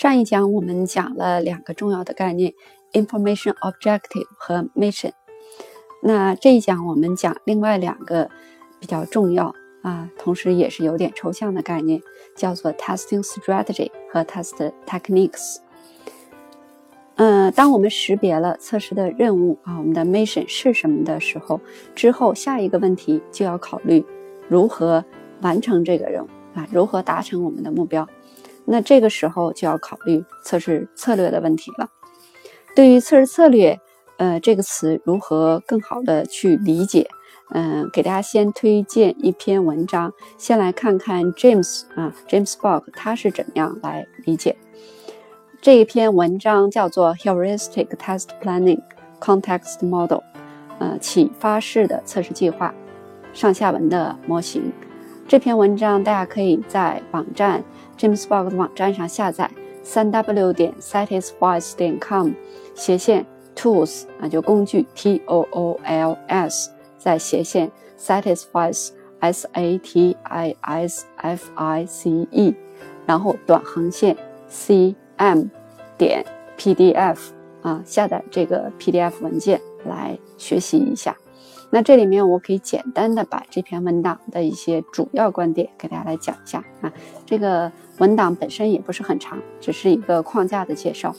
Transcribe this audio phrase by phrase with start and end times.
[0.00, 2.54] 上一讲我们讲了两个重要的概念
[2.94, 5.12] ：information objective 和 mission。
[6.02, 8.30] 那这一讲我们讲另外两个
[8.80, 12.00] 比较重要啊，同时也是有点抽象的概念，
[12.34, 15.58] 叫做 testing strategy 和 test techniques。
[17.16, 21.60] 嗯，当我们识别了测试的任务啊，我们的 mission 是什么的时候，
[21.94, 24.02] 之后下一个问题就要考虑
[24.48, 25.04] 如何
[25.42, 28.08] 完成这个任务啊，如何达成我们的目标。
[28.64, 31.88] 那这个时候就要考虑测试策略的问题了。
[32.76, 33.80] 对于测试策略，
[34.18, 37.08] 呃，这个词如何更好的去理解？
[37.52, 44.56] 嗯，给大家先推荐一篇文章，先来看看 James 啊，James Bock 他是怎么样来理解。
[45.60, 48.80] 这一篇文章叫做 Heuristic Test Planning
[49.20, 50.20] Context Model，
[50.78, 52.72] 呃，启发式的测试计划，
[53.32, 54.72] 上下文的模型。
[55.30, 57.62] 这篇文章大家可以在网站
[57.96, 59.48] James Bock 的网站上下载，
[59.80, 62.32] 三 W 点 Satisfies 点 com
[62.74, 68.88] 斜线 Tools 啊，就工具 T O O L S 在斜线 Satisfies
[69.20, 72.56] S A T I S F I C E，
[73.06, 74.16] 然后短横线
[74.48, 74.96] C。
[75.16, 75.44] m
[75.96, 76.24] 点
[76.58, 77.18] pdf
[77.62, 81.16] 啊，下载这个 pdf 文件来学习一下。
[81.70, 86.92] 那这里面我可以简单的把这篇文档的一些主要观点给大家来讲一下啊。
[87.24, 91.14] 这个文档本身也不是很长，只是一个框架的介绍。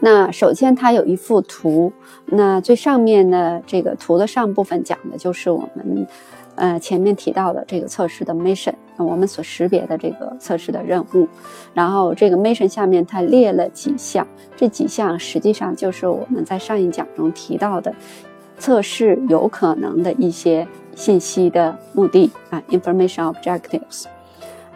[0.00, 1.92] 那首先它有一幅图，
[2.26, 6.06] 那最上面的这个图的上部分讲的就是我们。
[6.56, 11.26] 呃，前面提到的这个测试的 mission，我们所识别的这个测试的任务，
[11.72, 17.94] 然后这个 mission 下面它列了几项，这几项实际上就是我们在上一讲中提到的
[18.60, 24.04] 测试有可能的一些信息的目的啊，information objectives。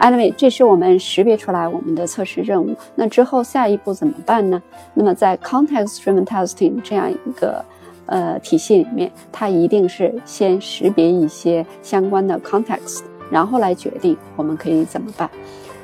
[0.01, 4.61] Anyway，这是我们识别出来我们的测试任务，那之后下一步怎么办呢？
[4.95, 7.65] 那么在 context-driven testing 这样一个
[8.07, 15.31] 呃，体系里面，它一定是先识别一些相关的 context，然后来决定我们可以怎么办。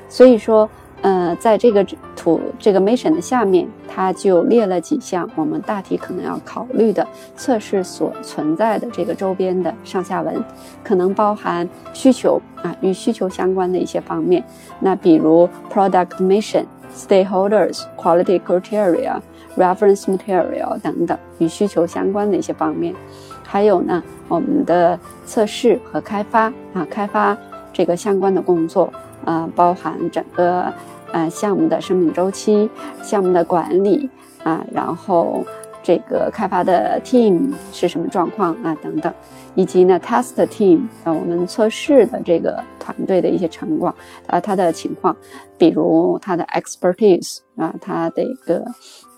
[0.08, 0.68] 所以说，
[1.02, 1.84] 呃，在这个
[2.14, 7.06] 图这个 mission 的下面，它就列了几项我们大体可能要考虑的
[7.36, 10.42] 测试所存在的这个周边的上下文，
[10.84, 14.44] 可能包含需求啊，与需求相关的一些方面。
[14.80, 19.20] 那比如 product mission、stakeholders、quality criteria。
[19.56, 22.94] reference material 等等与需求相关的一些方面，
[23.42, 27.36] 还有呢，我们的测试和开发啊，开发
[27.72, 28.90] 这个相关的工作
[29.24, 30.72] 啊，包含整个
[31.12, 32.68] 呃项目的生命周期、
[33.02, 34.08] 项目的管理
[34.42, 35.44] 啊，然后
[35.82, 39.12] 这个开发的 team 是什么状况啊等等。
[39.56, 43.92] 以及呢，test team 啊，我们测试的这个团队的一些成果
[44.28, 45.14] 啊，他的情况，
[45.58, 48.64] 比如他的 expertise 啊，他的一个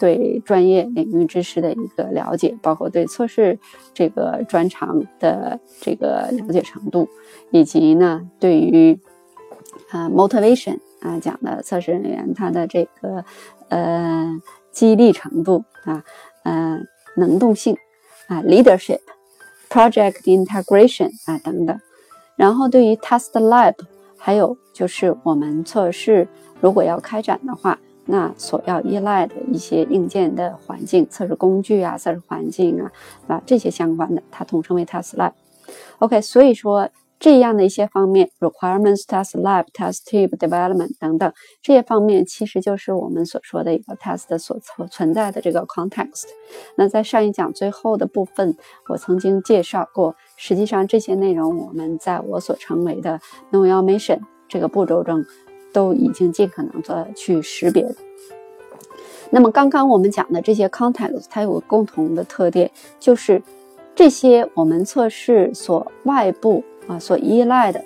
[0.01, 3.59] 对专业领域知识的一个了解，包括对测试
[3.93, 7.07] 这个专长的这个了解程度，
[7.51, 8.99] 以及呢，对于
[9.92, 13.25] 啊 motivation 啊讲的测试人员他的这个
[13.69, 14.28] 呃
[14.72, 16.03] 激励程度啊，
[16.42, 16.80] 呃，
[17.16, 17.76] 能动性
[18.26, 18.98] 啊 leadership。
[19.70, 21.80] Project integration 啊等等，
[22.36, 23.75] 然后对于 test lab，
[24.19, 26.28] 还有就是我们测试
[26.60, 32.92] 如果要开展的话，那所要依赖的一些硬件的环境、测试工具啊、测试环境啊，
[33.28, 35.32] 啊这些相关的，它统称为 test lab。
[36.00, 36.86] OK，所以说。
[37.22, 44.59] 这样的一些方面，requirements test lab test tube development 等等这些方面，其实就是我们所说的一个 test 所
[44.91, 46.25] 存在的这个 context。
[46.77, 48.56] 那在上一讲最后的部分，
[48.88, 53.21] 我曾经介绍过，实际上这些内容我们在我所称为的
[53.53, 54.19] know your mission
[54.49, 55.25] 这个步骤中，
[55.72, 57.87] 都已经尽可能的去识别。
[59.31, 62.69] 那么刚刚我们讲的这些 context，它有个共同的特点，
[62.99, 63.41] 就是
[63.94, 66.65] 这些我们测试所外部。
[66.88, 67.82] 啊，所依赖的、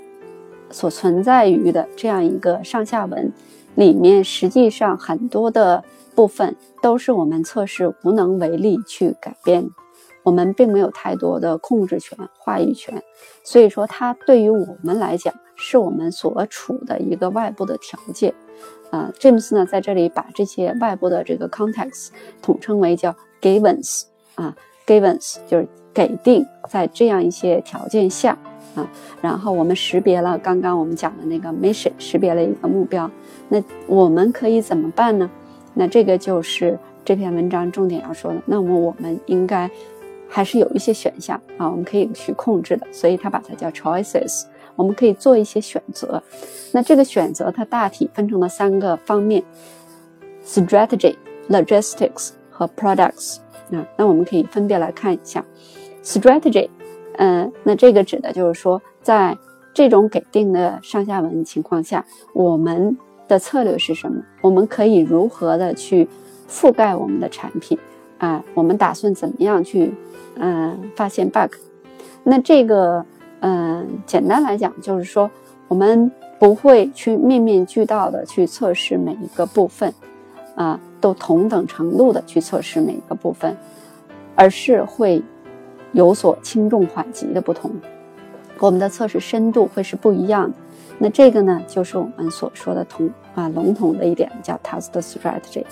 [0.70, 3.32] 所存在于的这样一个上下文
[3.74, 5.84] 里面，实际上很多的
[6.15, 9.68] 部分都是我们测试无能为力去改变，
[10.22, 13.03] 我们并没有太多的控制权、话语权。
[13.44, 18.34] 所以说，它对于我们来讲，是我们所处的一个外部的条件。
[18.91, 22.09] 啊，詹姆斯呢，在这里把这些外部的这个 context
[22.41, 24.04] 统称为叫 givens
[24.36, 24.56] 啊
[24.86, 28.38] ，givens 就是给定在这样一些条件下。
[28.76, 28.88] 啊，
[29.20, 33.10] 然后我们识别了刚刚我们讲的那个 mission，识别了一个目标，
[33.48, 35.28] 那我们可以怎么办呢？
[35.74, 38.40] 那这个就是这篇文章重点要说的。
[38.46, 39.68] 那么我们应该
[40.28, 44.44] 还是有一些选项啊，我们可以去控制的，所以它把它叫 choices。
[44.74, 46.22] 我们可以做一些选择。
[46.72, 49.42] 那这个选择它大体分成了三个方面
[50.44, 51.16] ：strategy、
[51.48, 53.38] logistics 和 products。
[53.70, 55.44] 啊，那我们可以分别来看一下
[56.02, 56.68] strategy。
[57.18, 59.36] 嗯，那这个指的就是说，在
[59.72, 62.04] 这种给定的上下文情况下，
[62.34, 62.97] 我们
[63.27, 64.22] 的策略是什么？
[64.42, 66.07] 我们可以如何的去
[66.48, 67.78] 覆盖我们的产品？
[68.18, 69.95] 啊，我们打算怎么样去
[70.36, 71.53] 嗯发现 bug？
[72.22, 73.04] 那这个
[73.41, 75.30] 嗯，简单来讲就是说，
[75.69, 79.92] 我们不会去面面俱到的去测试每一个部分，
[80.54, 83.57] 啊，都同等程度的去测试每一个部分，
[84.34, 85.22] 而是会。
[85.97, 87.72] 有所轻重缓急的不同，
[88.59, 90.57] 我们的测试深度会是不一样的。
[90.98, 95.65] 那这个呢，就是我们所说的同啊笼统的一点叫 test strategy。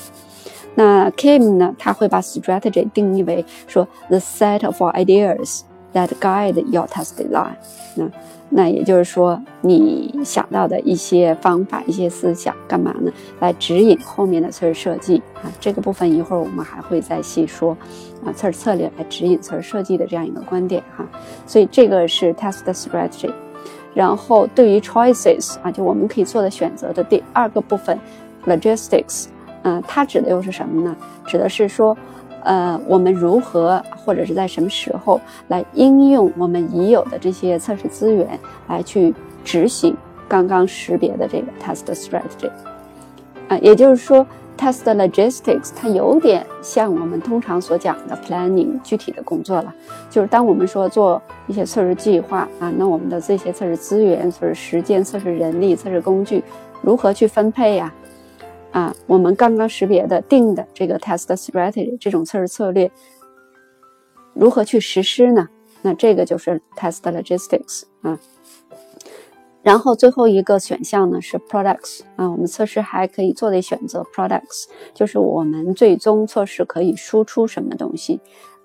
[0.75, 5.61] 那 Kim 呢，他会把 strategy 定义为说 the set of ideas
[5.95, 7.55] that guide your test design。
[7.95, 8.11] 那
[8.51, 13.11] 那也就是说，你想到的一些方法、一些思想，干嘛呢？
[13.41, 15.51] 来指引后面的测试设计啊。
[15.59, 17.77] 这个部分一会儿我们还会再细说
[18.25, 18.33] 啊。
[18.33, 21.05] 测试策略来指引测试设计的这样一个观点哈。
[21.47, 23.33] 所以这个是 test strategy。
[23.95, 27.99] 然后对于 choices 啊，就我们可以做的选择的第二个部分
[28.47, 29.27] ，logistics，
[29.63, 30.95] 嗯，它指的又是什么呢？
[31.27, 31.97] 指的是说。
[32.45, 38.39] 呃，我们如何或者是在什么时候来应用我们已有的这些测试资源
[38.69, 39.13] 来去
[39.45, 39.97] 执行
[40.29, 42.51] 刚刚识别的这个 test strategy？
[43.49, 44.27] 啊，也就是说
[44.57, 49.75] ，test logistics 它有点像我们通常所讲的 planning 具体的工作了。
[50.09, 56.43] 就是当我们说做一些测试计划啊，那我们的这些测试资源、测试时间、测试人力、测试工具
[56.81, 57.93] 如何去分配呀？
[58.75, 62.91] 啊我们刚刚识别的定的这个 test strategy 这种测试策略
[64.35, 65.49] 如何去实施呢？
[65.81, 68.19] 那这个就是 test logistics 啊。
[69.63, 78.21] 然后最后一个选项呢是 products 啊，我们测试还可以做的选择 products，就是我们最终测试可以输出什么东西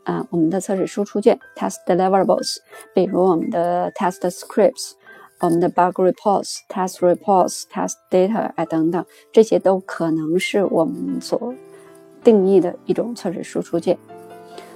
[0.05, 0.25] 啊？
[0.31, 2.57] 我们的测试输出件 test deliverables，
[2.95, 4.93] 比如我们的 test scripts。
[5.41, 11.53] 我们的 bug reports、test reports、test data 啊等等，这些都可能是我们所
[12.23, 13.97] 定义的一种测试输出件。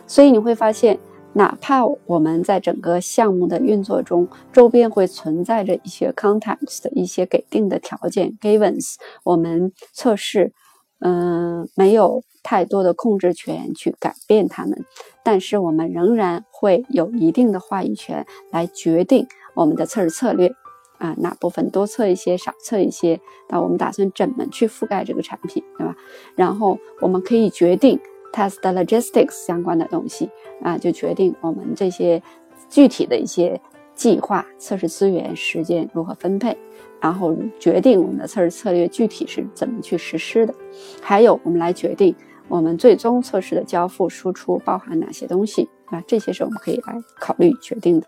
[0.07, 0.97] 所以你会发现，
[1.33, 10.53] 哪怕我们在整个项目的运作中，周边会存在着一些 context 的一些给定的条件 givens，我们测试，
[10.99, 14.85] 嗯，没有太多的控制权去改变它们，
[15.23, 19.27] 但是我们仍然会有一定的话语权来决定。
[19.53, 20.53] 我们的测试策略
[20.97, 23.19] 啊，哪部分多测一些，少测一些？
[23.49, 25.95] 那我们打算怎么去覆盖这个产品，对吧？
[26.35, 27.99] 然后我们可以决定
[28.31, 30.29] test logistics 相关的东西
[30.61, 32.21] 啊，就决定我们这些
[32.69, 33.59] 具体的一些
[33.93, 36.57] 计划、测试资源、时间如何分配，
[36.99, 40.55] 然后决定我们的测试策略具体是怎么去实施的。
[41.01, 42.15] 还有，我们来决定
[42.47, 46.01] 我们最终测试的交付输出包含哪些东西啊？
[46.07, 48.07] 这些是我们可以来考虑决定的。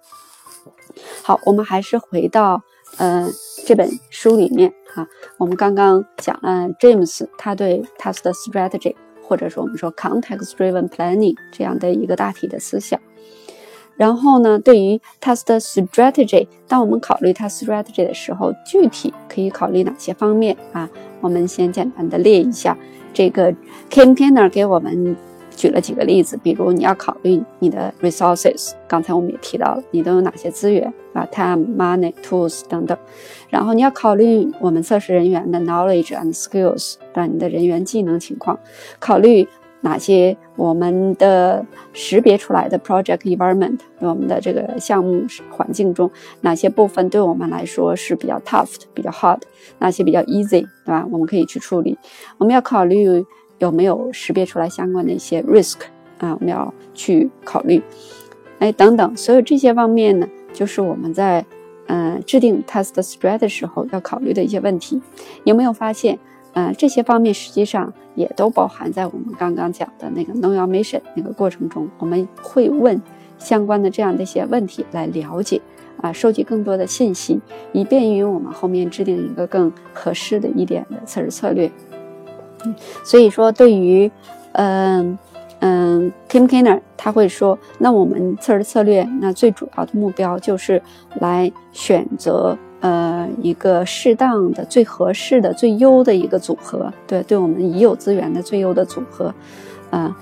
[1.23, 2.61] 好，我们还是回到
[2.97, 3.29] 呃
[3.65, 5.07] 这本书里面哈。
[5.37, 12.99] 我们刚刚讲了 James 他对 test strategy 或者说我们说 context driven planning 这样的一个大体的思想。
[13.97, 20.89] 然后呢，对于 test strategy，当我们考虑 test strategy 的时候，具体可以考虑哪些方面啊？
[21.21, 22.77] 我们先简单的列一下。
[23.13, 23.51] 这个
[23.89, 25.15] Kim Kenner 给我们。
[25.55, 32.97] 举了几个例子，比如你要考虑你的 resources，刚才我们也提到了，你都有哪些资源啊，time、money、tools 等等。
[33.49, 38.59] 然后你要考虑我们测试人员的 knowledge and skills，对吧你的人员技能情况，
[38.99, 39.47] 考虑
[39.81, 49.39] 哪些我们的识别出来的 project environment，我们的这个项目环境中哪些部分对我们来说是比较 tough 的、比较 hard，
[49.79, 51.07] 哪些比较 easy，对吧？
[51.11, 51.97] 我们可以去处理。
[52.37, 53.25] 我们要考虑。
[53.59, 55.77] 有没有识别出来相关的一些 risk
[56.19, 56.33] 啊？
[56.33, 57.81] 我们要去考虑，
[58.59, 61.45] 哎，等等，所有这些方面呢，就是我们在
[61.87, 65.01] 嗯制定 test strategy 时候要考虑的一些问题。
[65.43, 66.17] 有没有发现，
[66.53, 71.87] 嗯，这些方面实际上也都包含在我们刚刚讲的那个 know your mission 那个过程中？
[71.99, 73.01] 我们会问
[73.37, 75.61] 相关的这样的一些问题来了解
[76.01, 77.39] 啊，收集更多的信息，
[77.71, 81.71] 以便于我们后面制定一个更合适的一点的测试策略。
[83.03, 84.11] 所以说，对于，
[84.53, 85.17] 嗯
[85.59, 90.81] 嗯，Kim Kenner 他会说，那我们测试策略，那最主要的目标就是
[91.19, 99.33] 来选择呃一个适当的、最合适的、最优的一个组合，对，对我们已有资源的最优的组合，
[99.89, 100.15] 啊，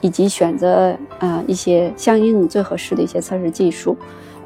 [0.00, 3.96] 以及选择啊一些相应最合适的一些测试技术，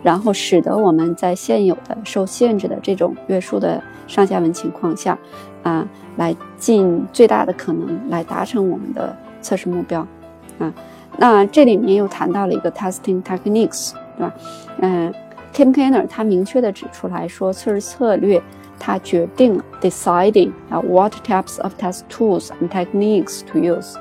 [0.02, 5.18] 然后使得我们在现有的受限制的这种约束的上下文情况下，
[5.64, 5.84] 啊，
[6.16, 10.06] 来尽最大的可能来达成我们的测试目标，
[10.60, 10.72] 啊，
[11.18, 14.34] 那这里面又谈到了一个 testing techniques，对吧？
[14.80, 15.12] 嗯
[15.52, 18.40] ，Kim Kenner 他明确的指出来说，测试策略
[18.78, 23.96] 它决定 deciding 啊 what types of test tools and techniques to use，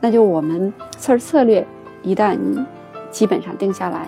[0.00, 1.66] 那就我们测试策略
[2.02, 2.64] 一旦你
[3.10, 4.06] 基本上定下来。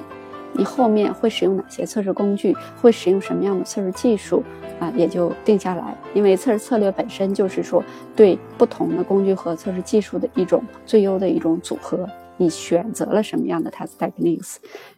[0.52, 2.54] 你后面会使用哪些测试工具？
[2.80, 4.42] 会使用什么样的测试技术
[4.78, 4.92] 啊？
[4.96, 5.96] 也就定下来。
[6.12, 7.82] 因为测试策略本身就是说
[8.16, 12.08] 对不同的工具和测试技术的一种最优的一种组合。
[12.36, 14.56] 你选择了什么样的 test techniques？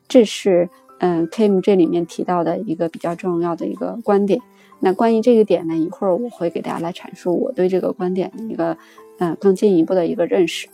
[0.09, 0.68] 这是
[0.99, 4.40] 嗯 Kim 这里面提到的一个比较重要的一个观点。
[4.80, 8.76] 那关于这个点呢，一会儿我会给大家来阐述我对这个观点的一个
[9.18, 10.68] 嗯更进一步的一个认识。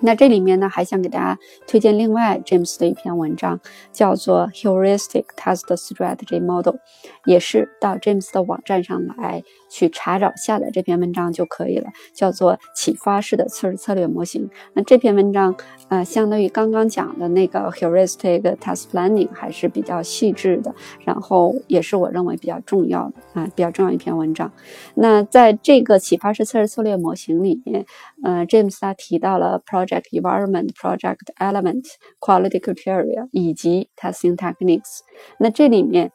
[0.00, 3.58] 那这里面呢，还想给大家推荐另外 James 的一篇文章，
[3.92, 6.76] 叫做 Heuristic Test Strategy Model，
[7.24, 14.48] 也是到 James 的网站上来去查找下载这篇文章就可以了，叫做启发式的测试策略模型。
[14.74, 15.56] 那这篇文章，
[15.88, 20.74] 呃，相当于刚刚讲的那个 Heuristic Test Planning 还是比较细致的，
[21.04, 24.52] 然后也是我认为比较重要的啊，比较重要一篇文章。
[24.94, 27.86] 那在这个启发式测试策略模型里面，
[28.22, 31.84] 呃，James 他提到了 Pro Project environment, project element,
[32.18, 35.00] quality criteria 以及 testing techniques。
[35.38, 36.10] 那这里面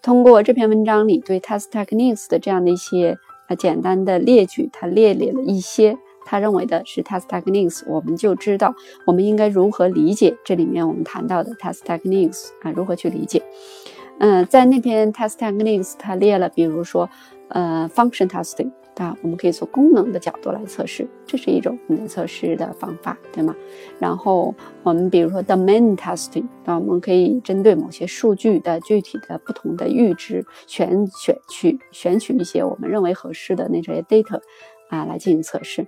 [0.00, 3.16] 通过这篇文章里对 test techniques 的这样的一些
[3.48, 8.72] 呃简单的列举，他列列了一些他认为的是 test techniques，我们就知道
[9.04, 13.42] 我们应该如何理解这里面我们谈到的 test techniques 啊，如何去理解。
[14.20, 17.10] 嗯，在那篇 test techniques，他列了，比如说
[17.48, 18.70] 呃 function testing。
[18.98, 23.54] 啊，我们可以从功能的角度来测试，这是一种你的测试的方法，对吗？
[24.00, 24.52] 然后
[24.82, 34.40] 我们比如说 domain testing，那我们可以针对某些数据的具体的不同的阈值，选选取选取一些我们认为合适的那些 data
[34.88, 35.86] 啊来进行测试。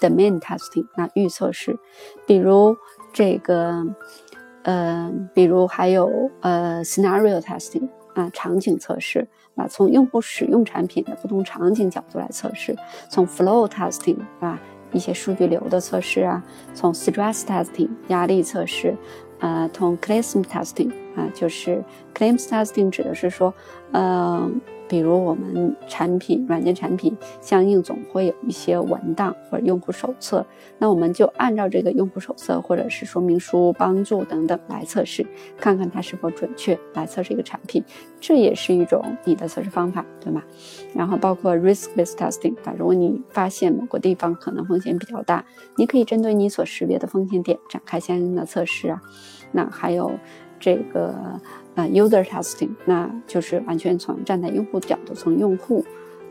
[0.00, 1.76] domain testing，那预测试，
[2.26, 2.76] 比如
[3.12, 3.84] 这个，
[4.62, 7.88] 呃，比如还有呃 scenario testing。
[8.20, 12.76] 啊，场景测试啊，从用户使用产品的不同场景角度来测试，
[13.08, 14.60] 从 flow testing 啊，
[14.92, 18.96] 一些数据流的测试啊，从 stress testing 压力测试，
[19.38, 21.82] 啊，从 claim testing 啊，就是
[22.14, 23.54] claims testing 指的是说，
[23.92, 24.60] 嗯。
[24.90, 30.44] 比如我们产品软件产品相应总会有一些文档或者用户手册，
[30.78, 35.24] 那我们就按照这个用户手册或者是说明书、帮助等等来测试，
[35.56, 37.84] 看看它是否准确，来测试一个产品，
[38.20, 40.42] 这也是一种你的测试方法，对吗？
[40.92, 45.44] 然后包括 risk-based testing，啊，如果你发现某个地方可能风险比较大，
[45.76, 49.00] 你可以针对你所识别的风险点展开相应的测试啊。
[49.52, 50.10] 那还有
[50.58, 51.40] 这个。
[51.74, 55.84] 呃，user testing，那就是完全从站在用户角度，从用户，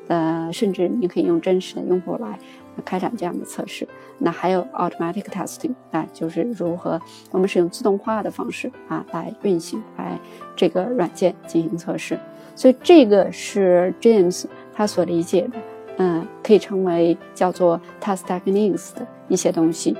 [0.07, 2.37] 呃，甚至你可以用真实的用户来
[2.83, 3.87] 开展这样的测试。
[4.17, 6.99] 那还有 automatic testing，那就是如何
[7.31, 10.19] 我们使用自动化的方式啊来运行来
[10.55, 12.19] 这个软件进行测试。
[12.53, 15.57] 所以这个是 James 他所理解的，
[15.99, 19.95] 嗯，可以称为叫做 test techniques 的一些东西。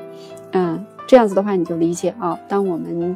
[0.52, 3.16] 嗯，这样子的话你就理解啊，当我们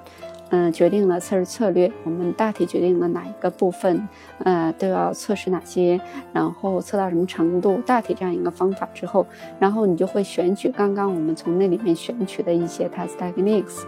[0.56, 4.08] 嗯，决定了测试策略，我们大体决定了哪一个部分，
[4.44, 6.00] 呃，都要测试哪些，
[6.32, 9.26] 然后测到什么程度，大体这样一个方法之后，
[9.58, 13.82] 然后你就会选取刚刚我们从那里面选取的一些 test techniques，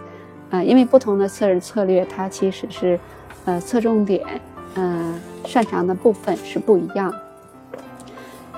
[0.50, 2.98] 啊，因为不同的测试策略，它其实是，
[3.44, 4.26] 呃，侧重点，
[4.74, 7.14] 嗯，擅长的部分是不一样，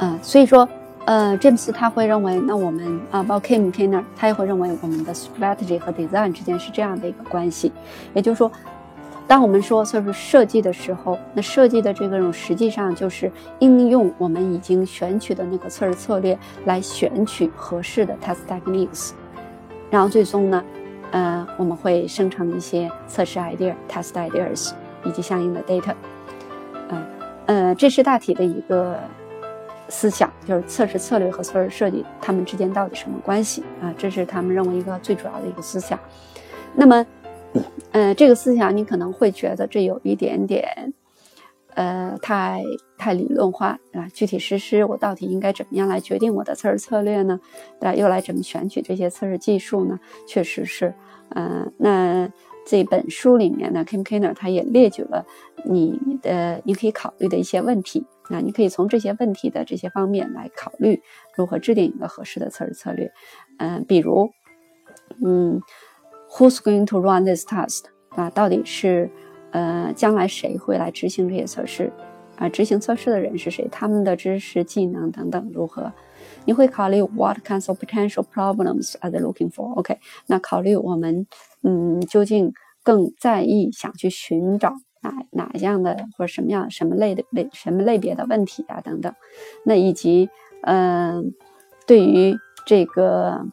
[0.01, 0.67] 嗯，所以说。
[1.09, 7.73] 呃，詹姆斯他会认为，那我们啊，包括 Kim Kenner，他也会认为我们的 strategy 和 design 之间是这样的一个关系。
[8.13, 8.53] 也就是说，
[9.27, 19.13] 当我们说测试设计的时候，那设计的这个种实际上就是应用我们已经选取的那个测试策略来选取合适的 test techniques，
[19.89, 20.63] 然后最终呢，
[21.13, 24.73] 呃，我们会生成一些测试 idea、test ideas
[25.07, 25.95] 以及相应的 data。
[26.91, 27.03] 嗯，
[27.47, 28.95] 呃，这是大体的一个。
[29.89, 33.95] 思想就是测试策略和测试设计，他们之间到底什么关系啊？
[33.97, 35.99] 这是他们认为一个最主要的一个思想。
[36.75, 37.07] 那么，
[37.93, 40.93] 呃，这个思想你可能会觉得这有一点点，
[41.75, 42.63] 呃，太
[42.99, 44.07] 太理论化啊。
[44.13, 47.41] 具体实施，我到底应该怎么样来决定我的测试策略呢？
[47.81, 49.99] 对，又来怎么选取这些测试技术呢？
[50.27, 50.95] 确实是，
[51.31, 52.31] 嗯，那
[52.67, 55.25] 这本书里面呢，Kim Kenner 他也列举了
[55.65, 58.05] 你的你可以考虑的一些问题。
[58.29, 61.01] 那你可以从这些问题的这些方面来考虑
[61.35, 63.13] 如何制定一个合适的测试策略。
[63.59, 64.31] 嗯，比如，
[65.25, 65.61] 嗯
[66.31, 67.85] ，Who's going to run this test？
[68.11, 69.11] 啊，到底是
[69.51, 71.93] 呃，将来谁会来执行这些测试？
[72.37, 73.67] 啊，执行测试的人是谁？
[73.71, 75.93] 他们的知识、技能等等如何？
[76.45, 81.27] 你会考虑 What kinds of potential problems are they looking for？OK，那考虑我们
[81.63, 84.75] 嗯，究竟更在意想去寻找
[85.09, 89.13] 哪哪样的或者什么样什么类的类什么类别的问题啊等等？
[89.65, 90.29] 那以及
[90.63, 91.33] 嗯，
[91.87, 92.37] 对于
[92.67, 93.47] 这个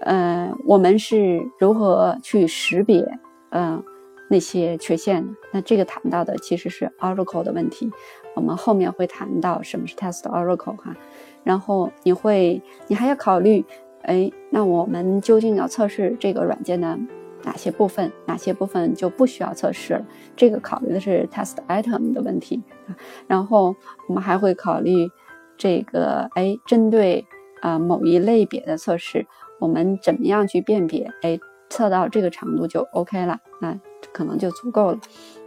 [0.00, 3.18] 呃，我们是如何去识别
[3.50, 3.82] 嗯？
[4.28, 7.92] 那些缺陷的，那这个谈到的其实是 Oracle 的问题。
[8.34, 10.96] 我们后面会谈到什么是 Test Oracle 哈。
[11.44, 13.64] 然后你会，你还要考虑，
[14.02, 16.98] 哎，那我们究竟要测试这个软件的
[17.46, 18.12] 哪些部分？
[18.26, 20.04] 哪些部分就不需要测试了？
[20.36, 22.94] 这个考虑的是 Test Item 的问题啊。
[23.26, 23.74] 然后
[24.08, 25.08] 我们还会考虑
[25.56, 27.24] 这个，哎，针对
[27.62, 29.26] 啊某一类别的测试，
[29.60, 31.10] 我们怎么样去辨别？
[31.22, 31.38] 哎，
[31.70, 33.80] 测到这个长度就 OK 了，那。
[34.12, 34.98] 可能就足够了。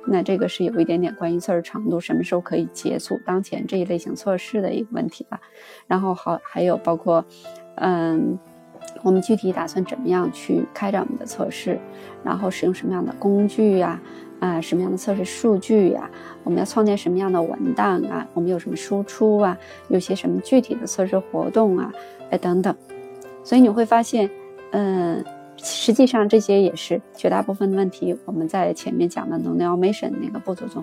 [0.05, 5.39] 那这个是有一点点关于测试长度什么时候可以结束当前这一类型测试的一个问题吧。
[5.87, 7.25] 然后好，还有包括，
[7.75, 8.37] 嗯，
[9.03, 11.79] 我们具体打算怎么样去开展我们的测试，
[12.23, 13.99] 然后使用什么样的工具呀？
[14.39, 16.09] 啊，什么样的测试数据呀？
[16.43, 18.25] 我们要创建什么样的文档啊？
[18.33, 19.57] 我们有什么输出啊？
[19.89, 21.91] 有些什么具体的测试活动啊？
[22.31, 22.75] 哎，等等。
[23.43, 24.29] 所以你会发现，
[24.71, 25.23] 嗯。
[25.61, 28.17] 实际上，这些也是绝大部分的问题。
[28.23, 30.81] 我们在前面讲的 n o n a l m a t i o n 那个步骤中，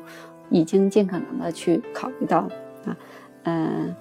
[0.50, 2.46] 已经尽可能的去考虑到
[2.84, 2.94] 啊，
[3.44, 3.96] 嗯，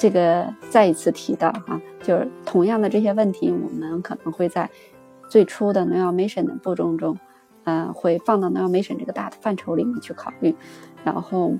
[0.00, 4.70] 这个再一次提到哈，就是同样的这些问题，我们可能会在
[5.28, 7.18] 最初的 noimation 的步骤中，
[7.64, 10.56] 呃，会放到 noimation 这个大的范畴里面去考虑，
[11.04, 11.52] 然后。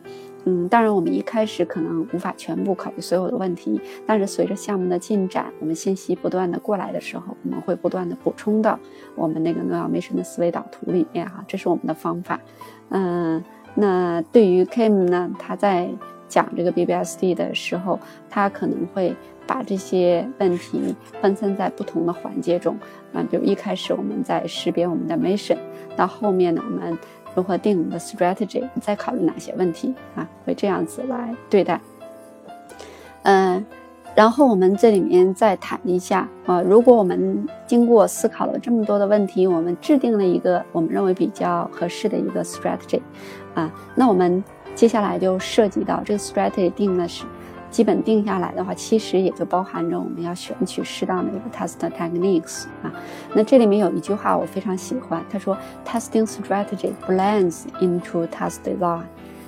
[0.46, 8.78] 嗯，当然，我们一开始可能无法全部考虑所有的问题，但是随着项目的进展，我们信息不断的过来的时候，我们会不断的补充到
[9.14, 12.40] 我们那个 n o m a t i o n 的思维导图里面哈，这是我们的方法。
[12.88, 13.44] 嗯，
[13.74, 15.90] 那对于 Kim 呢，他在
[16.30, 19.14] 讲这个 BBSD 的时候，他可能会
[19.46, 22.74] 把这些问题分散在不同的环节中，
[23.12, 25.58] 啊，比如一开始我们在识别我们的 mission，
[25.94, 26.96] 到后面呢，我们。
[27.32, 28.68] 如何定我们的 strategy？
[28.80, 30.28] 再考虑哪些问题啊？
[30.44, 31.80] 会这样子来对待。
[33.22, 33.64] 嗯，
[34.16, 43.00] 然后我们这里面再谈一下啊，如果我们经过思考了这么多的问题，我们制定了一个我们认为比较合适的一个 strategy，
[43.54, 44.42] 啊，那我们
[44.74, 47.24] 接下来就涉及到这个 strategy 定的是。
[47.70, 52.92] 基本定下来的话，其实也就包含着我们要选取适当的一个 test techniques 啊。
[53.32, 55.56] 那这里面有一句话我非常喜欢，他说
[55.86, 59.02] ：“Testing strategy blends into test design。”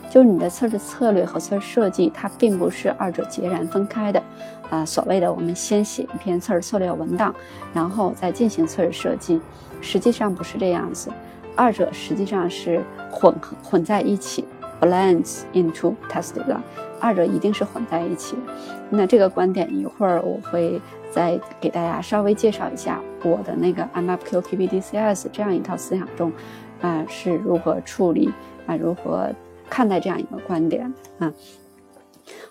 [0.09, 4.23] 就是你的测试策略和测试设计，它并不是二者截然分开的
[4.71, 4.85] 啊。
[4.85, 7.35] 所谓的我们先写一篇测试策略文档，
[7.75, 9.41] 然后再进行测试设计，
[9.81, 11.11] 实际上不是这样子，
[11.57, 14.45] 二者实际上是混合混在一起
[14.83, 16.61] ，blends into test 的。
[17.01, 18.43] 二者一定是混在一起的。
[18.91, 26.31] 那这个观点一会儿我会再给大家稍微介绍一下我的那个 MFQPBDCS 这样一套思想中，
[26.81, 28.31] 啊是如何处理
[28.67, 29.33] 啊如何
[29.71, 31.33] 看待这样一个观点啊。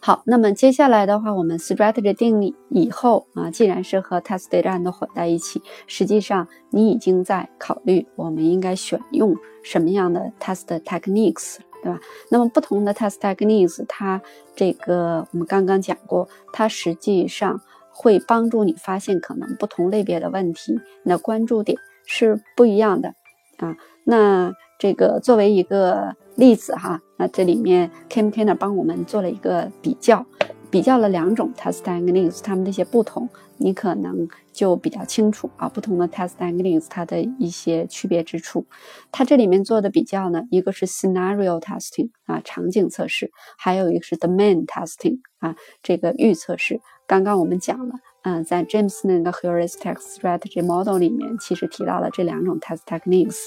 [0.01, 11.59] 好，那么接下来的话，我们 strategy 定义以后啊，既然是和 test data 都混在一起，实际上你已经在考虑我们应该选用什么样的 test techniques。
[11.81, 11.99] 对吧？
[12.29, 14.21] 那么不同的 test techniques，它
[14.55, 23.13] 这个我们刚刚讲过，它实际上会帮助你发现可能不同类别的问题，你的关注点是不一样的
[23.57, 23.75] 啊。
[24.03, 30.25] 那这个作为一个例子哈，那这里面 Kim Kenner 帮我们做了一个比较。
[30.71, 33.27] 比较了两种 test techniques，它们的一些不同，
[33.61, 35.69] 你可能就比较清楚啊。
[35.69, 38.65] 不同的 test angleings 它的一些区别之处，
[39.11, 46.81] 它这里面做的比较呢，一个是 scenario testing 啊，场景测试，还有一个是 domain testing 啊，这个预测试。
[47.07, 47.95] 刚刚我们讲了。
[48.23, 53.37] 嗯，在 James 那个 Heuristic Strategy Model 里面，其实提到了这两种 test techniques。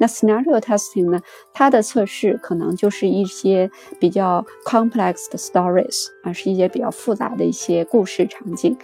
[0.00, 1.20] 那 Scenario Testing 呢，
[1.52, 8.76] 它的测试可能就是一些比较 complex 的 stories 啊，是一些比较复杂的一些故事场景。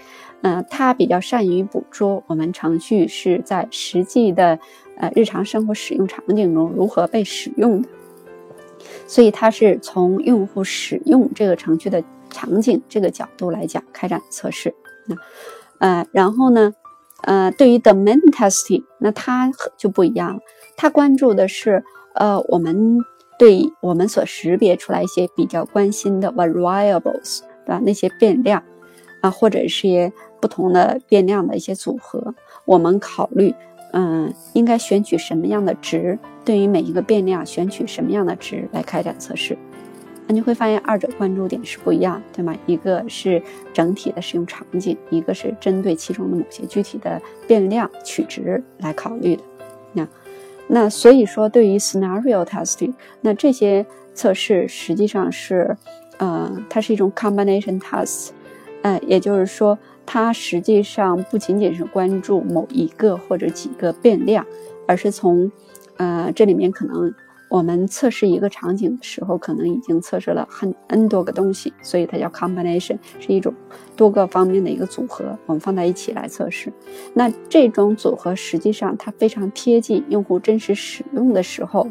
[0.42, 4.59] 嗯，它比较善于捕捉我们程序是在实际的
[4.98, 7.88] 呃日常生活使用场景中如何被使用的，
[9.07, 14.74] 所以它是从用户使用这个程序的场景这个角度来讲开展测试。
[15.79, 16.73] 呃，然后呢，
[17.23, 20.40] 呃，对于 the main testing，那它就不一样了。
[20.77, 22.99] 它关注的是，呃，我们
[23.38, 27.81] 对我们所识别出来一些比较关心的 variables，对吧？
[27.83, 28.62] 那些变量
[29.20, 33.55] 啊，或者是些不同的变量的一些组合，我们考虑
[33.92, 36.18] 嗯，应该选取什么样的值？
[36.44, 39.59] 对于每一个变量，选取什么样的值来开展测试？
[40.30, 42.56] 那你会发现二者关注点是不一样，对吗？
[42.64, 49.42] 一个是整体的使用场景，一个是针对其中的某些具体的变量取值来考虑的。
[49.92, 50.08] 那
[50.68, 55.76] 那所以说，对于 scenario testing，那这些测试实际上是，
[56.18, 58.28] 呃，它是一种 combination test，
[58.82, 59.76] 呃，也就是说。
[60.06, 64.44] 它实际上不仅仅是关注某一个或者几个变量，
[64.86, 65.50] 而是从，
[65.98, 67.14] 呃，这里面可能
[67.50, 73.52] 我们测试一个场景的时候，可能已经测试了很 n 多个东西，所以它叫 combination，是一种
[73.96, 76.72] 多个方面的一个组合，我们放在一起来测试。
[77.12, 81.86] 那这种组合实际上它非常贴近用户真实使用的时候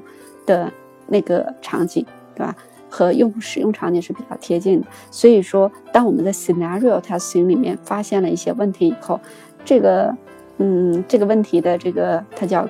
[0.45, 0.71] 的
[1.07, 2.55] 那个场景，对吧？
[2.89, 9.19] 和用户使用场景是比较贴近的，所以说，当我们在 scenario testing 里面发现了一些问题以后，
[9.63, 10.15] 这个，
[10.57, 12.67] 嗯，这个问题的这个它叫，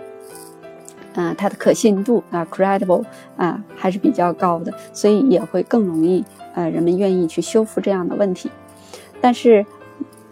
[1.21, 3.03] 嗯，它的可信度啊，credible
[3.35, 6.23] 啊，还是比较高的，所以也会更容易，
[6.55, 8.49] 呃，人们愿意去修复这样的问题。
[9.19, 9.65] 但是，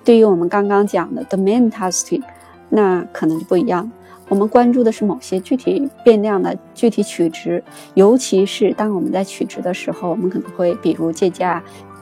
[0.06, 2.22] 对于我们刚刚讲的 domain testing，
[2.70, 3.92] 那可能就不一样。
[4.30, 7.62] 我们关注的是某些具体变量的具体取值，
[7.96, 11.62] 尤其是当我们在取值的时候，我们可能会比如借鉴，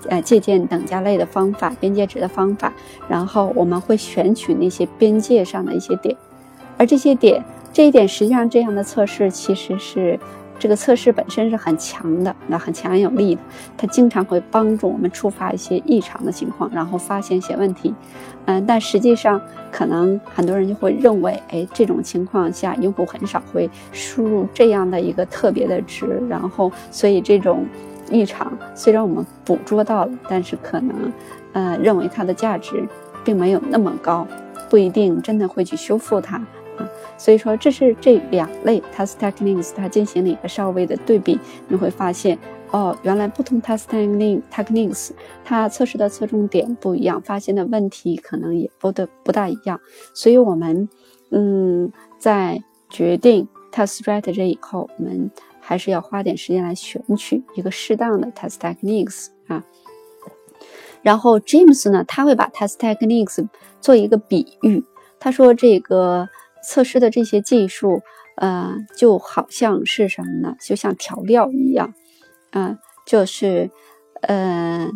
[0.09, 2.71] 呃，借鉴等价类的方法、边界值的方法，
[3.09, 6.15] 然后我们会选取那些边界上的一些点，
[6.77, 7.43] 而这些点，
[7.75, 10.17] 这一点实际上这样的测试其实是。
[10.57, 13.41] 这个测试本身是很强的，那很强有力的，
[13.75, 17.93] 它经常会帮助我们触发一些异常的情况，然后发现一些问题。
[18.45, 27.65] 嗯，但实际上可能很多人就会认为，哎，这种情况下用户很少会输入这样的一个特别的值，然后所以这种
[28.09, 31.11] 异常虽然我们捕捉到了，但是可能，
[31.51, 32.81] 呃，认为它的价值
[33.25, 34.25] 并没有那么高，
[34.69, 36.41] 不一定真的会去修复它。
[37.17, 42.37] 所以说，这是这两类 test techniques，它进行了一个稍微的对比，你会发现，
[42.71, 43.83] 哦，原来不同 test
[44.51, 45.11] techniques，
[45.43, 49.79] 它测试的侧重点不一样，发现的问题可能也不的不大一样。
[50.13, 50.89] 所以，我们，
[51.31, 59.63] 嗯，在决定 test strategy 以后，我们还是要花点时间来选取一个适当的 test techniques 啊。
[61.01, 63.47] 然后，James 呢，他会把 test techniques
[63.79, 64.83] 做一个比喻，
[65.17, 66.27] 他说这个。
[66.65, 68.01] 测试的这些技术，
[68.37, 70.55] 呃，就好像是什么呢？
[70.59, 71.93] 就像调料一样，
[72.51, 73.69] 啊，就是，
[74.21, 74.89] 呃，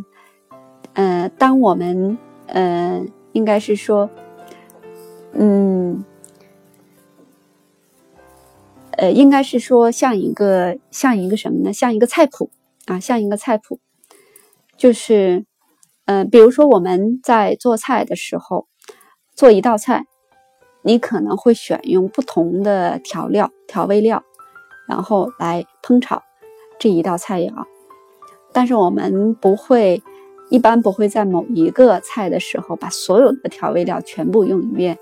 [0.94, 4.10] 呃，当我们，呃，应该是说，
[5.34, 6.04] 嗯，
[8.98, 11.72] 呃，应该是说像一个像一个什么呢？
[11.72, 12.50] 像一个菜谱
[12.88, 13.80] 啊，像一个菜谱，
[14.76, 15.46] 就是，
[16.06, 18.68] 呃，比如说我们在做菜的时候，
[19.36, 20.08] 做一道菜。
[20.82, 24.24] 你可能会选用不同的调料、调味料，
[24.88, 26.24] 然后来烹炒
[26.80, 27.52] 这一道菜肴。
[28.54, 30.02] 但是我们不会，
[30.50, 34.98] 一般不会在某一个菜的时候把所有的调味料全部用一遍，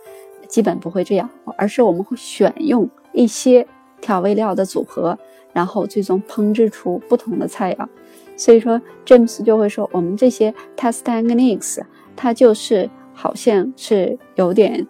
[0.47, 3.67] 基本不会这样，而是我们会选用一些
[4.01, 5.17] 调味料的组合，
[5.53, 7.87] 然后最终烹制出不同的菜肴。
[8.35, 11.79] 所以说，James 就会说，我们这些 test techniques，
[12.15, 14.87] 它就是好像是有点。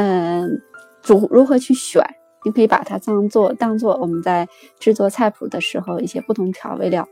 [0.00, 0.62] 嗯，
[1.02, 2.00] 如如何去选？
[2.44, 7.06] 你可以把它当做当做我们在制作菜谱的时候一些不同调味料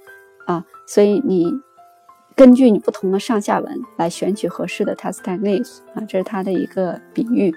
[0.46, 1.52] 啊，所以你
[2.36, 7.52] 根据你不同的上下文来选取合适的 test techniques 啊，这是它的一个比喻。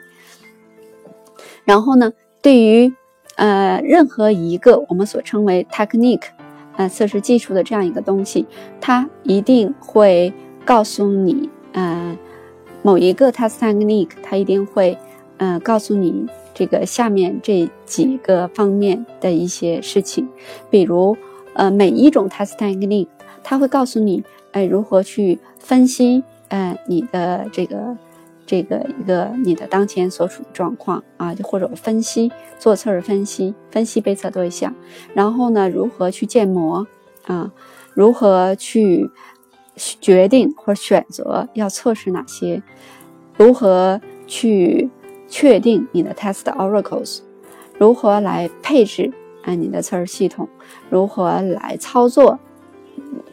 [1.63, 2.11] 然后呢，
[2.41, 2.91] 对于
[3.35, 6.29] 呃任何一个我们所称为 technique
[6.75, 8.47] 呃测试技术的这样一个东西，
[8.81, 10.33] 它一定会
[10.65, 12.17] 告诉你，嗯，
[12.81, 14.97] 某一个 test technique，它一定会。
[15.39, 20.27] 嗯，告诉你这个下面这几个方面的一些事情，
[20.69, 21.15] 比如，
[21.53, 23.07] 呃，每一种 test technique，
[23.41, 24.21] 它会告诉你，
[24.51, 27.95] 哎，如何去分析，呃，你的这个
[28.45, 34.75] 这个一个你的当前所处的状况啊，或者分析做测试分析，分析被测对象，
[35.13, 36.85] 然后呢，如何去建模
[37.23, 37.49] 啊，
[37.93, 39.09] 如何去
[40.01, 42.61] 决定或选择要测试哪些，
[43.37, 44.89] 如何去。
[45.29, 47.19] 确定你的 test oracles，
[47.77, 49.11] 如何来配置
[49.43, 50.47] 啊你的测试系统，
[50.89, 52.39] 如何来操作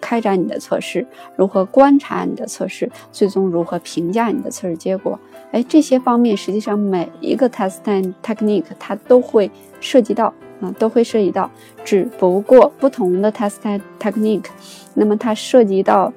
[0.00, 1.06] 开展你的测试，
[1.36, 5.18] 如何观察你的测试，最终如何评价你的测试结果？
[5.52, 7.78] 哎，这些方面实际上每一个 test
[8.22, 11.50] technique 它都会涉及到啊，都会涉及到，
[11.84, 14.46] 只不过不同的 test technique，
[14.94, 16.12] 那么它涉及到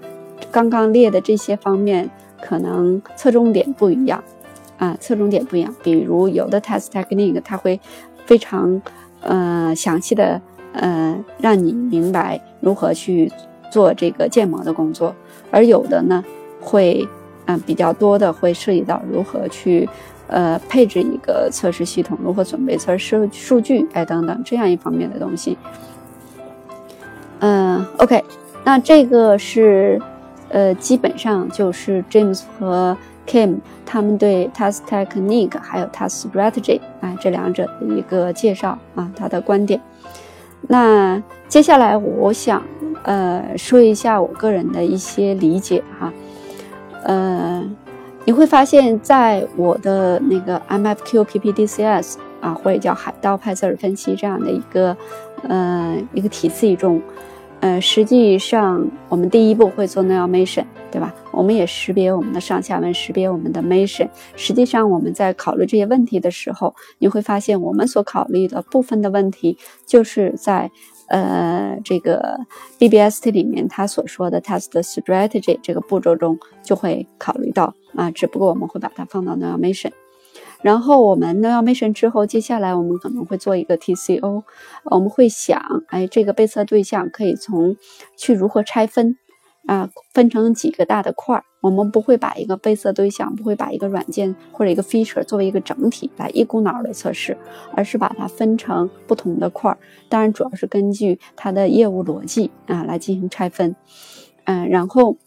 [0.51, 2.09] 刚刚列的这些方面，
[2.41, 4.23] 可能侧重点不一样。
[4.79, 5.71] 啊，侧重点不一样。
[5.83, 7.79] 比如有的 test technique 它会
[8.25, 8.81] 非常
[9.21, 10.41] 呃详细的
[10.73, 13.31] 呃让你明白如何去
[13.71, 15.13] 做这个建模的工作，
[15.51, 16.23] 而有的呢
[16.59, 17.07] 会
[17.45, 19.87] 嗯比较多的会涉及到如何去
[20.27, 25.57] 呃配置一个测试系统，如何准备测试数据，哎等等这样一方面的东西。
[27.41, 28.23] 嗯，OK，
[28.63, 30.01] 那这个是
[30.49, 32.97] 呃基本上就是 James 和
[33.29, 39.79] Kim 他们对 task technique 还有 task strategy 哎这两者的一个介绍啊，他的观点。
[40.67, 42.63] 那接下来我想
[43.03, 46.11] 呃说一下我个人的一些理解哈，
[47.03, 47.63] 呃，
[48.25, 54.97] 你会发现在我的那个 MFQ PPDCS 啊，或者叫海盗派测尔分析这样的一个
[55.47, 56.99] 呃一个体系中。
[57.61, 61.13] 呃，实际上我们第一步会做 notation，对吧？
[61.31, 64.07] 我们也识别我们的上下文，识别我们的 mission。
[64.37, 70.71] 实际上我们在考虑这些问题的时候，你会发现我们所考虑的部分的问题，就是在
[71.09, 72.39] 呃这个
[72.79, 79.91] BBST 里面他所说的 test strategy 这个步骤中就会考虑到啊，只不过我们会把它放到 notation。
[80.61, 84.43] 然后我们 notation 之后，接下来我们可能会做一个 TCO，
[84.85, 87.77] 我们会想，哎，这个被测对象可以从
[88.17, 89.15] 去如何拆分
[89.67, 91.43] 啊，分成几个大的块儿。
[91.61, 97.37] 我们不会把一个被测对象，不会把一个软件或者一个 feature 作为一个整体来一股脑的测试，
[97.75, 99.77] 而是把它分成不同的块儿。
[100.09, 103.75] 当然，主要是根据它的业务逻辑啊来进行拆分。
[104.45, 105.17] 嗯，然后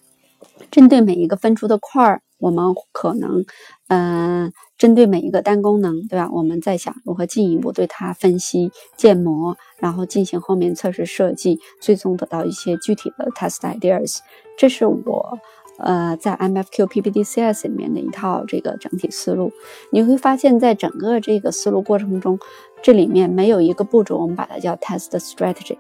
[0.71, 3.45] 针对每一个分出的块儿，我们可能，
[3.88, 4.53] 嗯。
[4.83, 6.29] 针对每一个单功能，对吧？
[6.33, 14.18] 我们在想如何进一步对它分析、建模，然后进行后面测试设计，最终得到一些具体的 test ideas。
[14.59, 15.38] 这是我
[15.79, 19.53] 呃在 MFQ PPDCS 里面的一套这个整体思路。
[19.92, 22.40] 你会发现在整个这个思路过程中，
[22.83, 25.79] 这里面没有一个步骤，我们把它叫 test strategy。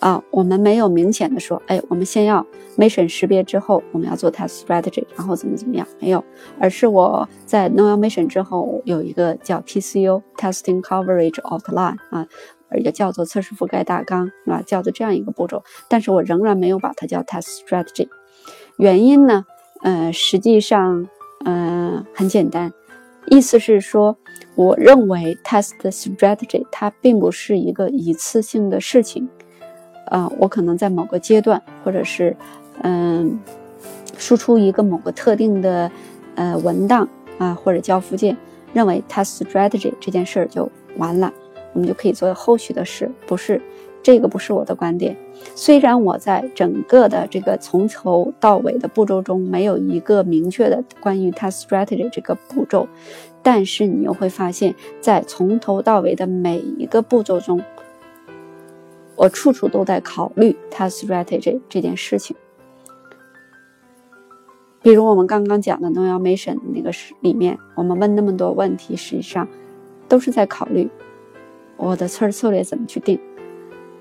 [0.00, 6.22] 啊，我们没有明显的说，哎，我们先要 mission 识别之后，我们要做 test strategy，然后怎么怎么样，没有，
[6.60, 12.26] 而是我在 know mission 之后有一个叫 TCU testing coverage outline 啊，
[12.80, 14.62] 也叫做测试覆盖大纲，是吧？
[14.64, 18.08] 叫做这样一个步骤，但是我仍然没有把它叫 test strategy，
[18.76, 19.44] 原因呢，
[19.82, 21.08] 呃，实际上，
[21.44, 22.72] 嗯，很简单，
[23.26, 24.16] 意思是说，
[24.54, 29.28] 我认为 test strategy 它并不是一个一次性的事情。
[30.10, 32.36] 啊，我可能在某个阶段，或者是，
[32.82, 33.38] 嗯，
[34.16, 35.90] 输出一个某个特定的
[36.34, 38.36] 呃文档啊，或者交附件，
[38.72, 41.32] 认为它 strategy 这件事儿就完了，
[41.72, 43.10] 我们就可以做后续的事。
[43.26, 43.60] 不是，
[44.02, 45.16] 这个不是我的观点。
[45.54, 52.88] 虽然我在整个的这个从头到尾的步骤中没有一个明确的关于它 strategy 这个步骤，
[53.42, 57.60] 但是你又会发现，在从头到尾的每一个步骤中。
[59.18, 62.36] 我处处都在考虑 test strategy 这件事情，
[64.80, 69.48] 比如我们刚刚讲的 no mission 那个是里面，我们问那么多问题，实际上
[70.08, 70.88] 都是在考虑
[71.76, 73.18] 我的测试策略怎么去定。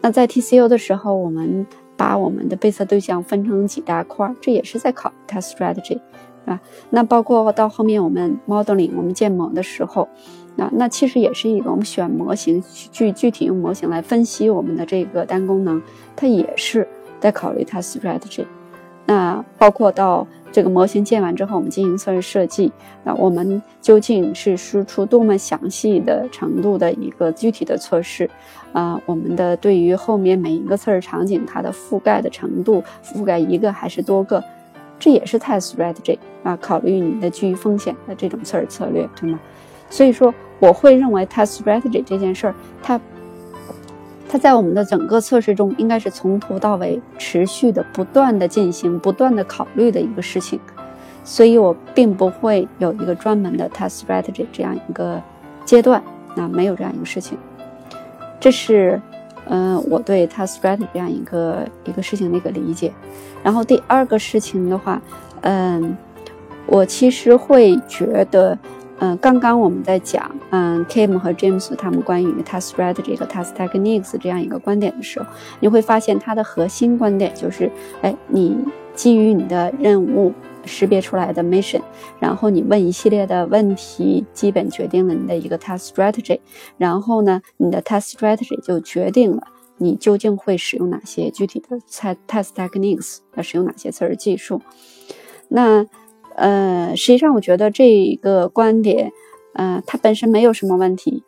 [0.02, 1.66] 那在 TCO 的时候，我们
[1.98, 6.00] 把我们的被测对象分成几大块，这也是在考 test strategy，
[6.48, 10.08] 啊，那包括到后面我们 modeling 我们建模的时候。
[10.60, 15.80] 那那其实也是一个我们选模型具具体用模型来分析我们的这个单功能，
[16.16, 16.88] 它也是
[17.20, 18.44] 在考虑它 strategy。
[19.06, 22.72] 那包括到这个模型建完之后，我们进行测试设计，
[23.04, 28.28] 那我们究竟是输出多么详细的程度的一个具体的测试
[28.74, 29.00] 啊？
[29.06, 34.44] 我们的对于后面每一个测试场景它的覆盖的程度，覆盖一个还是多个，
[35.00, 39.40] 这也是 test strategy 啊，考虑你的基于风险的这种测试策略，对吗？
[39.90, 40.34] 所以说。
[40.60, 43.00] 我会认为 test strategy 这件事儿，它
[44.28, 50.60] 它在我们的整个测试中应该是从头到尾持续的、不断的进行、不断的考虑的一个事情，
[51.24, 55.22] 所以我并不会有一个专门的 test strategy 这样一个
[55.64, 56.02] 阶段，
[56.34, 57.38] 那没有这样一个事情。
[58.40, 59.00] 这是
[59.50, 62.92] 嗯我对 test strategy 这样一个一个事情的一个理解。
[63.44, 65.02] 然后第二个事情的话，
[65.42, 65.96] 嗯，
[66.66, 68.58] 我其实会觉得。
[69.00, 75.28] 嗯，刚刚我们在讲，嗯，Kim 和 James 他们关于 task strategy 和 task techniques 这样一个观点的时候，
[75.60, 78.58] 你会发现它的核心观点就是，哎，你
[78.96, 80.34] 基于你的任务
[80.66, 81.82] 识别出来的 mission，
[82.20, 86.40] 然后你问一系列的问题，基本决定了你的一个 task strategy，
[86.78, 89.44] 然后呢，你的 task strategy 就决定了
[89.78, 94.60] 你究竟会使用哪些具体的 test test techniques，要使用哪些测试技术。
[95.50, 95.86] 那
[96.38, 99.12] 呃，实际上我觉得这个观点，
[99.54, 101.24] 呃，它本身没有什么问题，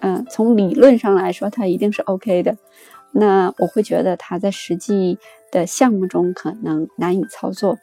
[0.00, 2.56] 嗯，从理论上来说，它一定是 OK 的。
[3.12, 5.18] 那我会觉得它在实际
[5.50, 7.78] 的项目中可能难以操作，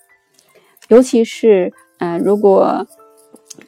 [0.87, 2.87] 尤其是，呃，如果。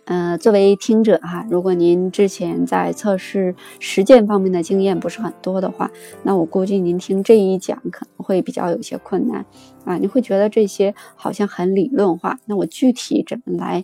[0.05, 5.89] 呃，作为听者哈，如果您之前在测试实践方面的经验不是很多的话，
[6.21, 9.43] 那我估计您听这一讲可能会比较有些困难
[9.85, 9.97] 啊。
[9.97, 13.83] 你会觉得这些好像很理论化，那我具体怎么来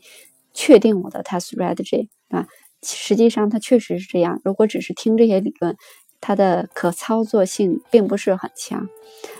[0.53, 2.47] 确定我的 test strategy 啊？
[2.83, 4.41] 实际上它确实是这样。
[4.43, 5.75] 如果只是听这些理论，
[6.21, 8.87] 它的可操作性并不是很强。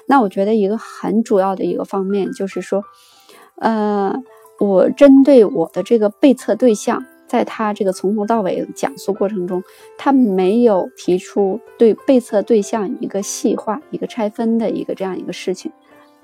[0.08, 2.84] 那我觉得一个很主要的一个方面就是说，
[3.58, 4.16] 呃。
[4.58, 9.62] 我针对我的这个被测对象，在他这个从头到尾讲述过程中，
[9.98, 15.74] 他没有提出对被测对象一个细化、一个拆分的一个这样一个事情，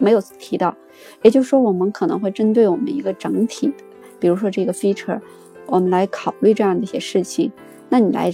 [0.02, 0.76] 没有提到。
[1.22, 3.72] 也就是说，我们可能会针对我们一个整体，
[4.20, 5.20] 比如说这个 feature，
[5.68, 7.52] 我们来考虑这样的一些事情。
[7.90, 8.32] 那你来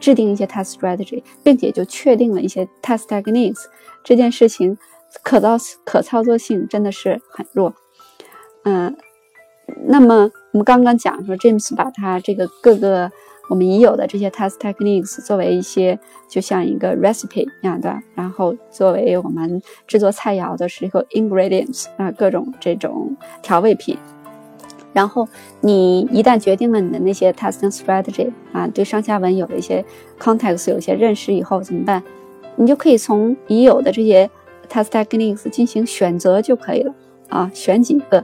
[0.00, 3.64] 制定一些 test strategy，并且就确定了一些 test techniques，
[4.02, 4.76] 这件事情
[5.22, 7.74] 可操可操作性真的是很弱。
[8.64, 8.96] 嗯。
[9.86, 13.10] 那么我们刚刚讲说，James 把他这个各个
[13.48, 23.98] 我们已有的这些 test techniques 作为一些就像一个 recipe 一样的，然后作为我们制作菜肴的时候 ingredients 啊各种这种调味品。
[24.92, 25.26] 然后
[25.60, 29.82] 你一旦决定了你的那些 testing strategy 啊，对上下文有了一些
[30.20, 32.02] context 有些认识以后怎么办？
[32.56, 34.30] 你就可以从已有的这些
[34.68, 36.94] test techniques 进行选择就可以了
[37.30, 38.22] 啊，选几个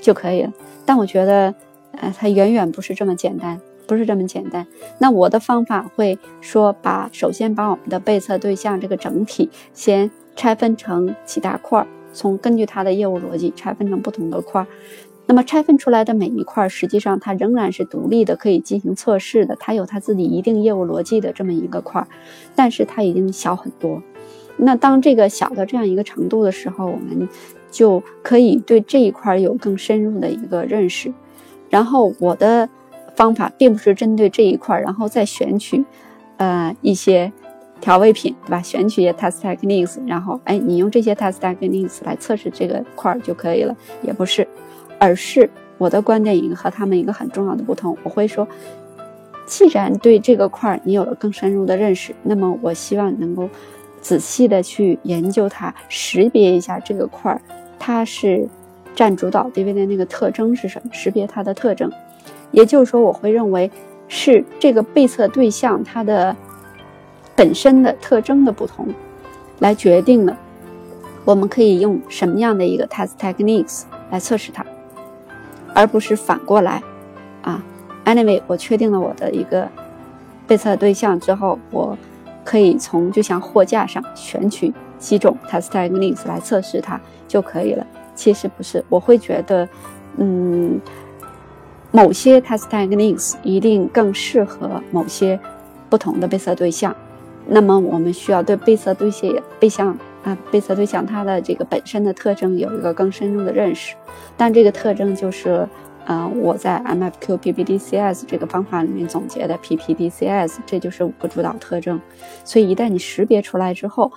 [0.00, 0.52] 就可以了。
[0.84, 1.54] 但我觉得，
[1.92, 4.64] 呃，它远远不是这么简单，不是这么简单。
[5.00, 14.64] 那我的方法会说，把首先把我们的被测对象这个整体先拆分成几大块，从根据它的业务逻辑拆分成不同的块。
[15.26, 22.06] 那么拆分出来的每一块，实际上它仍然是独立的，可以进行测试的，它有它自己一定业务逻辑的这么一个块，
[22.54, 24.00] 但是它已经小很多。
[24.56, 27.28] 那当这个小到这样一个程度的时候，我们。
[27.70, 31.12] 就可以对这一块有更深入的一个认识，
[31.68, 32.66] 然后我的
[33.18, 35.84] 方法并不是针对这一块，然后再选取，
[36.36, 37.32] 呃一些
[37.80, 38.62] 调味品，对吧？
[38.62, 44.46] 选取一些 test techniques，然后哎，你用这些 test techniques 来测试这个块就可以了，也不是，
[45.00, 48.46] 而是我的观点已经和他们一个很重要的不同，我会说，
[49.46, 53.50] 既然对这个块你有了更深入的认识，那么我希望能够
[54.00, 57.36] 仔细的去研究它，识别一下这个块。
[57.80, 58.48] 它是
[58.94, 60.90] 占主导地位的那个特征是什么？
[60.92, 61.90] 识别它的特征，
[62.50, 63.70] 也就是说，我会认为
[64.08, 66.34] 是这个被测对象它的
[67.36, 68.86] 本身的特征的不同，
[69.58, 70.36] 来决定了
[71.24, 74.64] 我们可以用什么样的一个 test techniques 来测试它，
[75.74, 76.82] 而不是反过来
[77.42, 77.62] 啊。
[78.04, 79.68] Anyway，我确定了我的一个
[80.46, 81.96] 被测对象之后，我
[82.44, 87.00] 可以从就像货架上选取几种 test techniques 来测试它。
[87.28, 87.86] 就可以了。
[88.14, 89.68] 其实不是，我会觉得，
[90.16, 90.80] 嗯，
[91.90, 95.38] 某些 test techniques 一定更适合某些
[95.88, 96.94] 不同的被测对象。
[97.46, 103.94] 那么我们需要对被测对象、被象啊被测对象它的这个本身的特征有一个更深入的认识。
[104.36, 105.66] 但这个特征就是，
[106.04, 111.98] 呃，我在 MFQ PPDCS 这个方法里面总结的 PPDCS，这就是五个主导特征。
[112.44, 114.12] 所以一旦你识别出来之后，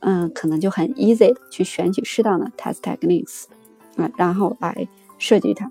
[0.00, 3.44] 嗯，可能就很 easy 去选取适当的 test techniques
[3.96, 5.70] 啊，然后来设计它。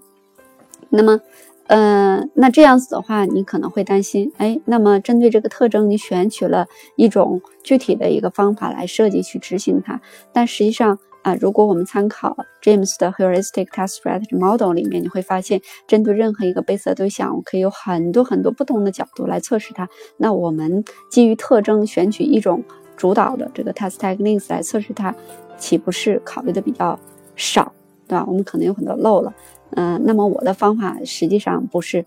[0.95, 1.19] 那么，
[1.67, 9.99] 嗯，那这样子的话，你可能会担心，哎，那么针对这个特征，你选取了一种具体的一个方法来设计去执行它。
[10.31, 19.89] 但实际上啊，如果我们参考 James 的 heuristic test strategy model 里面，你会发现，针对任何一个被测对象，我可以有很多很多不同的角度来测试它。
[20.17, 22.63] 那我们基于特征选取一种。
[22.95, 25.13] 主导的这个 test techniques 来测试它，
[25.57, 26.97] 岂不是考虑的比较
[27.35, 27.73] 少，
[28.07, 28.23] 对吧？
[28.27, 29.33] 我们可能有很多漏了。
[29.75, 32.05] 嗯，那么我的方法实际上不是，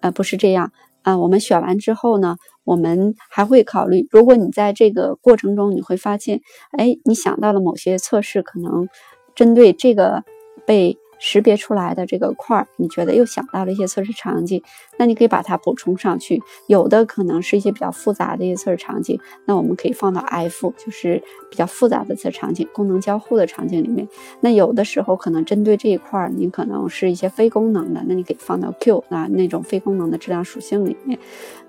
[0.00, 0.72] 呃，不是这样。
[1.02, 6.40] 啊，我们选完之后呢，我们还会考虑，如果你在这个过程中你会发现，
[6.78, 8.88] 哎，你想到了某些测试可能
[9.34, 10.24] 针对这个
[10.66, 10.98] 被。
[11.24, 14.60] 识别出来的这个块儿，你觉得又想到了一些测试场景，
[14.98, 16.42] 那你可以把它补充上去。
[16.66, 24.08] 有的可能是一些比较复杂的一些测试场景，那我们可以放到 F，就是比较复杂的测试场景，功能交互的场景里面。
[24.40, 31.16] 那有的时候可能针对这一块儿，你可能是一些非功能的，那你可以放到 Q 啊那种非功能的质量属性里面。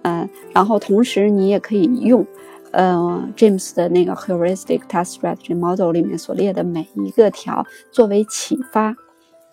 [0.01, 2.26] 嗯，然后同时你也可以用，
[2.72, 8.95] 呃，James 的那个 heuristic test strategy model 里面所列的每一个条作为启发。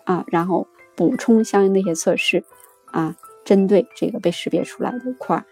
[0.05, 2.43] 啊，然后补充相应的一些测试
[2.91, 5.45] 啊，针对这个被识别出来的块儿。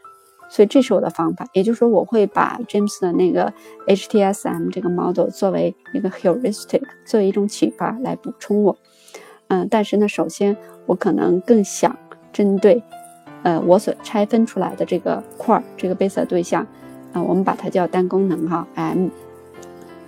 [0.51, 3.53] 所以这是我的方法，也就是说，我会把 James 的那个
[3.85, 8.75] HTSM 这个 model 作为一个 heuristic，作为一种启发来补充我。
[9.49, 11.95] 嗯，但是呢，首先我可能更想
[12.33, 12.81] 针对，
[13.43, 16.65] 呃，我所拆分出来的这个块儿，这个被测对象，
[17.13, 19.09] 啊，我们把它叫单功能哈 M，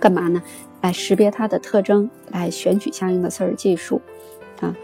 [0.00, 0.42] 干嘛呢？
[0.80, 4.02] 来识别它的特征，来选取相应的测试技术，
[4.62, 4.74] 啊，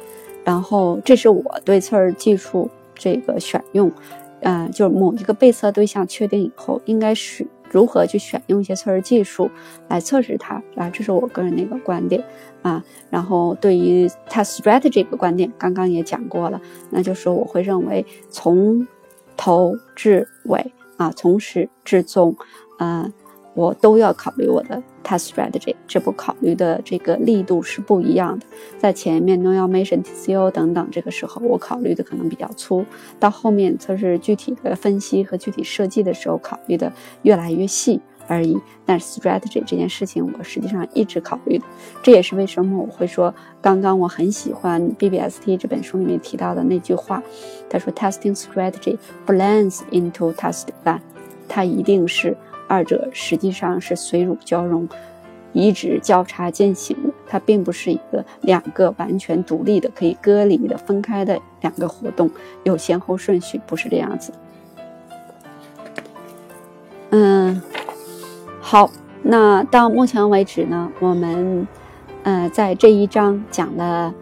[0.45, 3.91] 然后这是我对测试技术这个选用。
[4.41, 9.51] 嗯，就是某一个被测对象确定以后，应该是如何去选用一些测试技术
[9.89, 10.89] 来测试它啊？
[10.91, 12.23] 这是我个人的一个观点
[12.63, 12.85] 啊。
[13.11, 16.61] 然后对于 test strategy 这个观点，刚刚也讲过了，
[16.91, 18.87] 那就是我会认为从
[19.37, 22.37] 头至尾啊，从始至终，
[22.79, 23.13] 嗯。
[23.59, 28.47] 我都要考虑我的 test strategy，这不考虑的这个力度是不一样的。
[28.79, 32.85] 在前面 no automation TCO 等等，这个时候我考虑的可能比较粗；
[33.19, 36.93] 到后面测试具体的分析和具体设计的时候，考虑的
[37.23, 38.57] 越来越细而已。
[38.87, 41.65] 但是 strategy 这件事情，我实际上一直考虑的。
[42.01, 47.21] 这也是为什么我会说，刚刚我很喜欢 BBST 这本书里面提到的那句话，
[47.69, 48.97] 他说 testing strategy
[49.27, 51.01] blends into test plan，
[51.49, 52.37] 它一定是。
[52.69, 54.87] 二者实际上是水乳交融，
[55.55, 62.31] 一直交叉进行的，它并不是一个两个完全独立的、可以割离的、分开的两个活动，
[62.65, 64.33] 有先后顺序，不是这样子。
[67.11, 67.61] 嗯，
[68.61, 68.91] 好，
[69.23, 71.67] 那到目前为止呢，我们
[72.23, 74.15] 呃在这一章讲了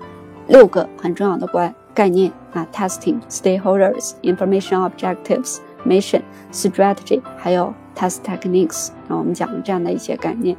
[0.46, 6.22] 六个很重要的关概念啊：testing、stakeholders、information objectives、mission、
[6.52, 7.74] strategy，还有。
[7.96, 10.54] Test techniques，那，我们讲这样的一些概念。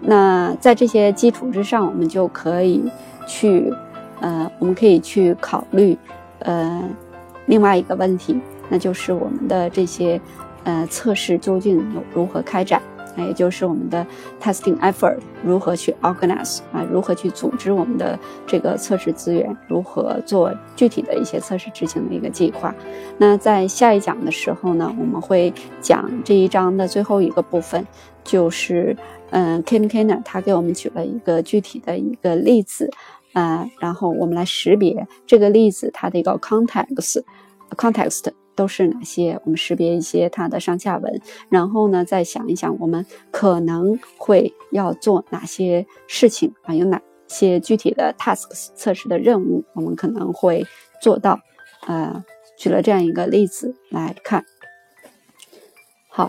[0.00, 2.84] 那在这些基础之上，我们就可以
[3.26, 3.72] 去，
[4.20, 5.96] 呃，我们可以去考虑，
[6.40, 6.82] 呃，
[7.46, 10.20] 另外一个问题，那就是我们的这些，
[10.64, 12.82] 呃，测试究竟有如何开展。
[13.16, 14.06] 那也就是我们的
[14.40, 22.74] testing effort 如何去 organize 啊，如何去组织我们的这个测试资源，如何做具体的一些测试执行的一个计划。
[23.18, 27.86] 那在下一讲的时候呢，我们会讲这一章的最后一个部分，
[28.22, 28.96] 就是
[29.30, 32.90] 嗯，Kim Kenner 他给我们举了一个具体的一个例子，
[33.32, 38.30] 呃，然后我们来识别这个例子它的一个 context，context。
[38.56, 39.38] 都是哪些？
[39.44, 46.74] 我们识别一些它的上下文，然后呢，再想一想我们可能会要做哪些事情啊？
[46.74, 50.66] 有哪些具体的 tasks 测试的任务，我们可能会
[51.00, 51.38] 做到？
[51.86, 52.24] 呃，
[52.58, 54.44] 举了这样一个例子来看。
[56.08, 56.28] 好。